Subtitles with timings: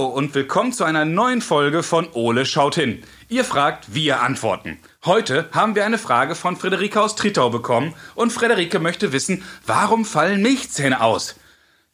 [0.00, 3.02] Hallo und willkommen zu einer neuen Folge von Ole schaut hin.
[3.28, 4.78] Ihr fragt, wir antworten.
[5.04, 10.06] Heute haben wir eine Frage von Friederike aus Trittau bekommen und Friederike möchte wissen, warum
[10.06, 11.34] fallen Milchzähne aus?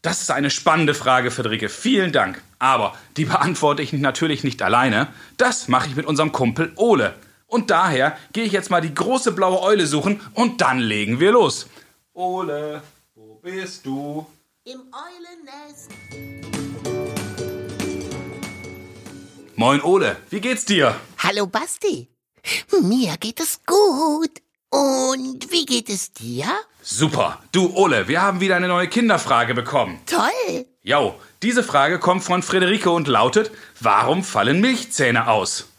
[0.02, 1.68] Das ist eine spannende Frage, Friederike.
[1.68, 2.40] Vielen Dank.
[2.60, 5.08] Aber die beantworte ich natürlich nicht alleine.
[5.36, 7.12] Das mache ich mit unserem Kumpel Ole.
[7.48, 11.32] Und daher gehe ich jetzt mal die große blaue Eule suchen und dann legen wir
[11.32, 11.66] los.
[12.14, 12.82] Ole,
[13.16, 14.24] wo bist du?
[14.62, 16.55] Im Eulennest.
[19.58, 20.94] Moin Ole, wie geht's dir?
[21.16, 22.10] Hallo Basti.
[22.82, 24.42] Mir geht es gut.
[24.68, 26.44] Und wie geht es dir?
[26.82, 27.40] Super.
[27.52, 29.98] Du Ole, wir haben wieder eine neue Kinderfrage bekommen.
[30.04, 30.66] Toll.
[30.82, 35.70] Jo, diese Frage kommt von Friederike und lautet, warum fallen Milchzähne aus?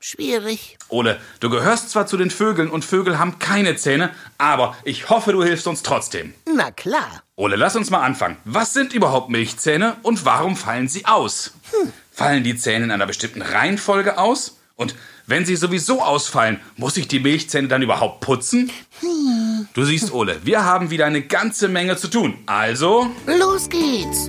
[0.00, 0.76] Schwierig.
[0.88, 5.30] Ole, du gehörst zwar zu den Vögeln und Vögel haben keine Zähne, aber ich hoffe,
[5.30, 6.34] du hilfst uns trotzdem.
[6.52, 7.22] Na klar.
[7.36, 8.38] Ole, lass uns mal anfangen.
[8.44, 11.52] Was sind überhaupt Milchzähne und warum fallen sie aus?
[12.16, 14.56] Fallen die Zähne in einer bestimmten Reihenfolge aus?
[14.76, 14.94] Und
[15.26, 18.70] wenn sie sowieso ausfallen, muss ich die Milchzähne dann überhaupt putzen?
[19.74, 22.38] Du siehst, Ole, wir haben wieder eine ganze Menge zu tun.
[22.46, 24.28] Also, Los geht's.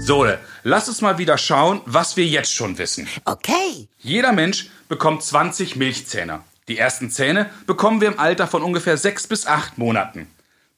[0.00, 3.08] so, Ole, lass uns mal wieder schauen, was wir jetzt schon wissen.
[3.24, 3.88] Okay.
[4.00, 6.40] Jeder Mensch bekommt 20 Milchzähne.
[6.68, 10.28] Die ersten Zähne bekommen wir im Alter von ungefähr 6 bis 8 Monaten.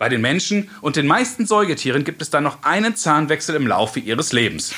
[0.04, 4.00] Bei den Menschen und den meisten Säugetieren gibt es dann noch einen Zahnwechsel im Laufe
[4.00, 4.74] ihres Lebens.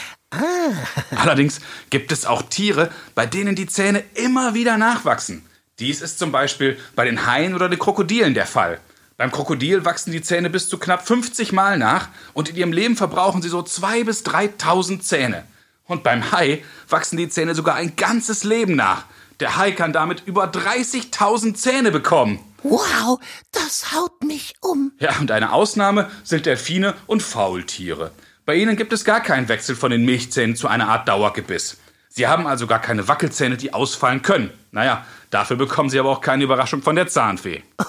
[1.17, 1.61] Allerdings
[1.91, 5.45] gibt es auch Tiere, bei denen die Zähne immer wieder nachwachsen.
[5.81, 8.79] Dies ist zum Beispiel bei den Haien oder den Krokodilen der Fall.
[9.17, 12.95] Beim Krokodil wachsen die Zähne bis zu knapp 50 Mal nach und in ihrem Leben
[12.95, 15.43] verbrauchen sie so 2.000 bis 3.000 Zähne.
[15.87, 19.07] Und beim Hai wachsen die Zähne sogar ein ganzes Leben nach.
[19.41, 22.39] Der Hai kann damit über 30.000 Zähne bekommen.
[22.63, 23.21] Wow,
[23.53, 24.93] das haut mich um.
[24.99, 28.13] Ja, und eine Ausnahme sind Delfine und Faultiere.
[28.47, 31.77] Bei ihnen gibt es gar keinen Wechsel von den Milchzähnen zu einer Art Dauergebiss.
[32.09, 34.51] Sie haben also gar keine Wackelzähne, die ausfallen können.
[34.71, 37.63] Naja, dafür bekommen sie aber auch keine Überraschung von der Zahnfee.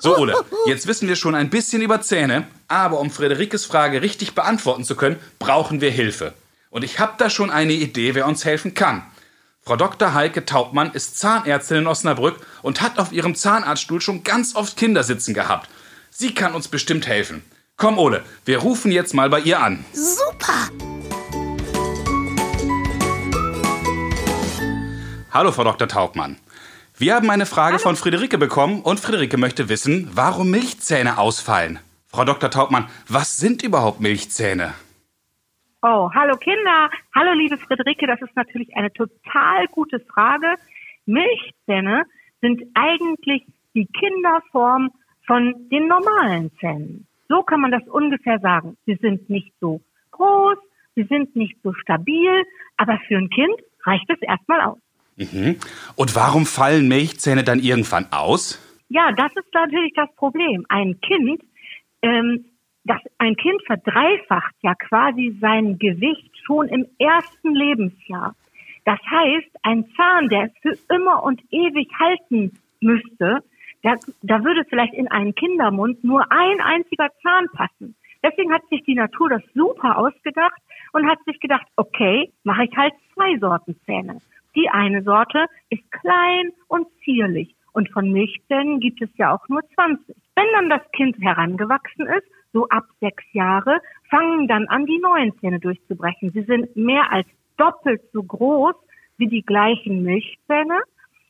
[0.00, 0.34] So, Ole,
[0.66, 4.96] jetzt wissen wir schon ein bisschen über Zähne, aber um Friederikes Frage richtig beantworten zu
[4.96, 6.34] können, brauchen wir Hilfe.
[6.70, 9.02] Und ich habe da schon eine Idee, wer uns helfen kann.
[9.68, 10.14] Frau Dr.
[10.14, 15.02] Heike Taubmann ist Zahnärztin in Osnabrück und hat auf ihrem Zahnarztstuhl schon ganz oft Kinder
[15.02, 15.68] sitzen gehabt.
[16.08, 17.44] Sie kann uns bestimmt helfen.
[17.76, 19.84] Komm, Ole, wir rufen jetzt mal bei ihr an.
[19.92, 20.70] Super.
[25.32, 25.86] Hallo, Frau Dr.
[25.86, 26.38] Taubmann.
[26.96, 31.78] Wir haben eine Frage von Friederike bekommen und Friederike möchte wissen, warum Milchzähne ausfallen.
[32.06, 32.50] Frau Dr.
[32.50, 34.72] Taubmann, was sind überhaupt Milchzähne?
[35.80, 36.90] Oh, hallo Kinder.
[37.14, 40.56] Hallo liebe Friederike, das ist natürlich eine total gute Frage.
[41.06, 42.02] Milchzähne
[42.40, 43.44] sind eigentlich
[43.74, 44.90] die Kinderform
[45.24, 47.06] von den normalen Zähnen.
[47.28, 48.76] So kann man das ungefähr sagen.
[48.86, 49.80] Sie sind nicht so
[50.10, 50.58] groß,
[50.96, 52.42] sie sind nicht so stabil,
[52.76, 54.78] aber für ein Kind reicht es erstmal aus.
[55.14, 55.60] Mhm.
[55.94, 58.58] Und warum fallen Milchzähne dann irgendwann aus?
[58.88, 60.66] Ja, das ist natürlich das Problem.
[60.68, 61.40] Ein Kind,
[62.02, 62.46] ähm,
[62.88, 68.34] das, ein Kind verdreifacht ja quasi sein Gewicht schon im ersten Lebensjahr.
[68.84, 73.42] Das heißt, ein Zahn, der für immer und ewig halten müsste,
[73.82, 77.94] da, da würde vielleicht in einen Kindermund nur ein einziger Zahn passen.
[78.22, 80.60] Deswegen hat sich die Natur das super ausgedacht
[80.92, 84.20] und hat sich gedacht, okay, mache ich halt zwei Sorten Zähne.
[84.56, 89.62] Die eine Sorte ist klein und zierlich und von Milchzähnen gibt es ja auch nur
[89.74, 90.16] 20.
[90.34, 95.38] Wenn dann das Kind herangewachsen ist, so ab sechs Jahre, fangen dann an, die neuen
[95.38, 96.32] Zähne durchzubrechen.
[96.32, 97.26] Sie sind mehr als
[97.56, 98.74] doppelt so groß
[99.18, 100.80] wie die gleichen Milchzähne.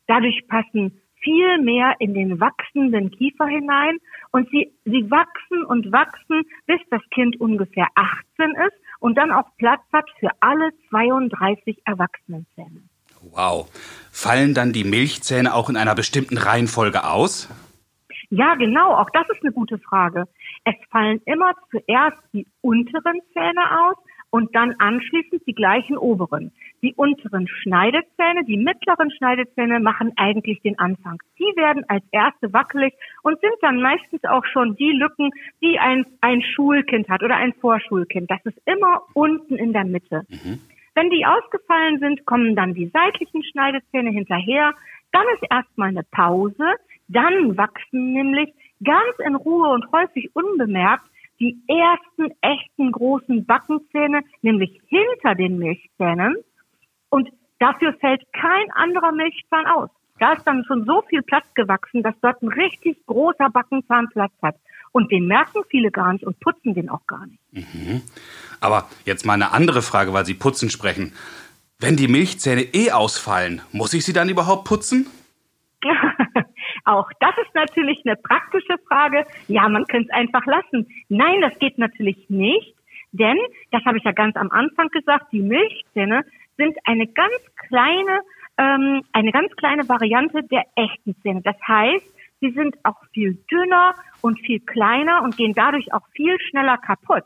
[0.07, 3.99] Dadurch passen viel mehr in den wachsenden Kiefer hinein
[4.31, 9.47] und sie, sie wachsen und wachsen, bis das Kind ungefähr 18 ist und dann auch
[9.57, 12.83] Platz hat für alle 32 Erwachsenenzähne.
[13.33, 13.69] Wow.
[14.13, 17.49] Fallen dann die Milchzähne auch in einer bestimmten Reihenfolge aus?
[18.31, 20.25] Ja, genau, auch das ist eine gute Frage.
[20.65, 23.97] Es fallen immer zuerst die unteren Zähne aus
[24.31, 26.53] und dann anschließend die gleichen oberen.
[26.83, 31.19] Die unteren Schneidezähne, die mittleren Schneidezähne machen eigentlich den Anfang.
[31.39, 35.31] Die werden als erste wackelig und sind dann meistens auch schon die Lücken,
[35.63, 38.31] die ein, ein Schulkind hat oder ein Vorschulkind.
[38.31, 40.27] Das ist immer unten in der Mitte.
[40.95, 44.75] Wenn die ausgefallen sind, kommen dann die seitlichen Schneidezähne hinterher.
[45.13, 46.75] Dann ist erstmal eine Pause.
[47.09, 48.53] Dann wachsen nämlich
[48.85, 51.05] ganz in Ruhe und häufig unbemerkt
[51.41, 56.37] die ersten echten großen Backenzähne, nämlich hinter den Milchzähnen.
[57.11, 57.29] Und
[57.59, 59.91] dafür fällt kein anderer Milchzahn aus.
[60.19, 64.33] Da ist dann schon so viel Platz gewachsen, dass dort ein richtig großer Backenzahn Platz
[64.43, 64.57] hat.
[64.91, 67.41] Und den merken viele gar nicht und putzen den auch gar nicht.
[68.61, 71.13] Aber jetzt mal eine andere Frage, weil Sie putzen sprechen.
[71.79, 75.07] Wenn die Milchzähne eh ausfallen, muss ich sie dann überhaupt putzen?
[76.89, 79.27] Auch das ist natürlich eine praktische Frage.
[79.47, 80.89] Ja, man könnte es einfach lassen.
[81.11, 82.75] Nein, das geht natürlich nicht,
[83.13, 83.37] denn,
[83.73, 86.25] das habe ich ja ganz am Anfang gesagt, die Milchzähne
[86.57, 87.37] sind eine ganz
[87.69, 88.21] kleine,
[88.57, 91.43] ähm, eine ganz kleine Variante der echten Zähne.
[91.43, 92.07] Das heißt,
[92.41, 97.25] sie sind auch viel dünner und viel kleiner und gehen dadurch auch viel schneller kaputt.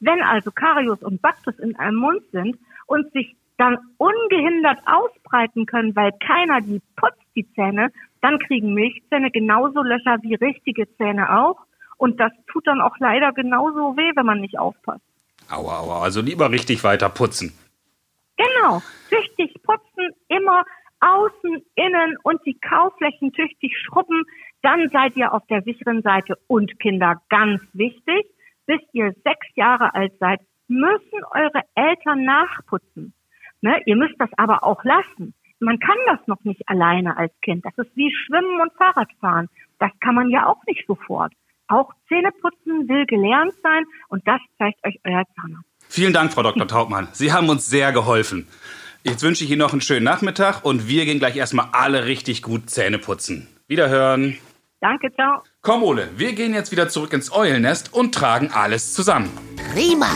[0.00, 5.94] Wenn also Karius und Baktus in einem Mund sind und sich dann ungehindert ausbreiten können,
[5.94, 7.90] weil keiner die putzt, die Zähne,
[8.20, 11.60] dann kriegen Milchzähne genauso Löcher wie richtige Zähne auch.
[11.96, 15.04] Und das tut dann auch leider genauso weh, wenn man nicht aufpasst.
[15.50, 17.52] Aua, aua, also lieber richtig weiter putzen.
[18.36, 20.64] Genau, tüchtig putzen, immer
[21.00, 24.24] außen, innen und die Kauflächen tüchtig schrubben,
[24.62, 26.38] dann seid ihr auf der sicheren Seite.
[26.46, 28.26] Und Kinder, ganz wichtig,
[28.66, 33.12] bis ihr sechs Jahre alt seid, müssen eure Eltern nachputzen.
[33.60, 33.80] Ne?
[33.84, 35.34] Ihr müsst das aber auch lassen.
[35.64, 37.64] Man kann das noch nicht alleine als Kind.
[37.64, 39.48] Das ist wie Schwimmen und Fahrradfahren.
[39.78, 41.32] Das kann man ja auch nicht sofort.
[41.68, 45.66] Auch Zähneputzen will gelernt sein und das zeigt euch euer Zahnarzt.
[45.88, 46.68] Vielen Dank, Frau Dr.
[46.68, 47.08] Taubmann.
[47.12, 48.46] Sie haben uns sehr geholfen.
[49.04, 52.42] Jetzt wünsche ich Ihnen noch einen schönen Nachmittag und wir gehen gleich erstmal alle richtig
[52.42, 53.48] gut Zähne putzen.
[53.66, 54.36] Wiederhören.
[54.80, 55.42] Danke, ciao.
[55.62, 59.30] Komm, Ole, wir gehen jetzt wieder zurück ins Eulennest und tragen alles zusammen.
[59.72, 60.08] Prima.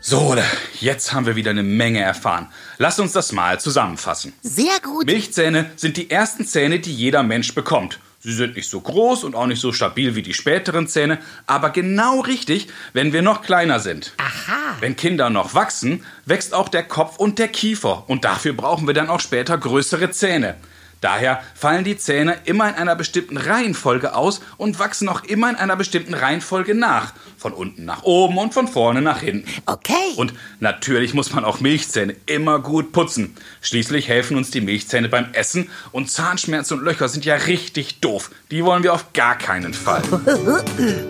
[0.00, 0.42] So, Ole,
[0.82, 2.48] jetzt haben wir wieder eine Menge erfahren.
[2.78, 4.32] Lass uns das mal zusammenfassen.
[4.42, 5.06] Sehr gut.
[5.06, 7.98] Milchzähne sind die ersten Zähne, die jeder Mensch bekommt.
[8.24, 11.18] Sie sind nicht so groß und auch nicht so stabil wie die späteren Zähne,
[11.48, 14.12] aber genau richtig, wenn wir noch kleiner sind.
[14.18, 14.76] Aha.
[14.78, 18.94] Wenn Kinder noch wachsen, wächst auch der Kopf und der Kiefer und dafür brauchen wir
[18.94, 20.54] dann auch später größere Zähne.
[21.02, 25.56] Daher fallen die Zähne immer in einer bestimmten Reihenfolge aus und wachsen auch immer in
[25.56, 27.12] einer bestimmten Reihenfolge nach.
[27.36, 29.50] Von unten nach oben und von vorne nach hinten.
[29.66, 29.92] Okay.
[30.16, 33.36] Und natürlich muss man auch Milchzähne immer gut putzen.
[33.62, 38.30] Schließlich helfen uns die Milchzähne beim Essen und Zahnschmerzen und Löcher sind ja richtig doof.
[38.52, 40.02] Die wollen wir auf gar keinen Fall.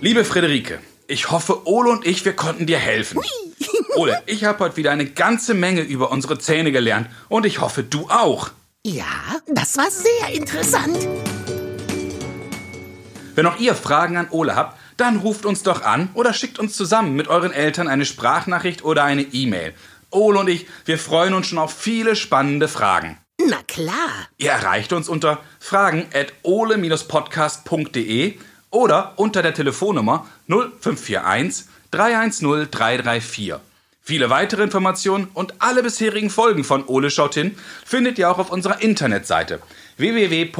[0.00, 3.20] Liebe Friederike, ich hoffe, Ole und ich, wir konnten dir helfen.
[3.96, 7.82] Ole, ich habe heute wieder eine ganze Menge über unsere Zähne gelernt und ich hoffe,
[7.82, 8.50] du auch.
[8.84, 9.04] ja,
[9.46, 10.96] das war sehr interessant.
[13.34, 16.76] Wenn auch ihr Fragen an Ole habt, dann ruft uns doch an oder schickt uns
[16.76, 19.74] zusammen mit euren Eltern eine Sprachnachricht oder eine E-Mail.
[20.10, 23.18] Ole und ich, wir freuen uns schon auf viele spannende Fragen.
[23.44, 24.28] Na klar.
[24.38, 28.38] Ihr erreicht uns unter fragen at ole-podcast.de
[28.70, 33.54] oder unter der Telefonnummer 0541 310 334.
[34.06, 37.56] Viele weitere Informationen und alle bisherigen Folgen von Ole schaut hin
[37.86, 39.60] findet ihr auch auf unserer Internetseite
[39.96, 40.56] www.noz.de-ole.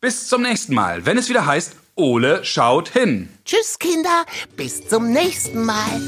[0.00, 3.28] Bis zum nächsten Mal, wenn es wieder heißt Ole schaut hin.
[3.44, 4.24] Tschüss, Kinder.
[4.56, 6.00] Bis zum nächsten Mal.